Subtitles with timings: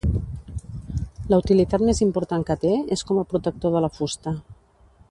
[1.33, 4.35] La utilitat més important que té és com a protector de la fusta.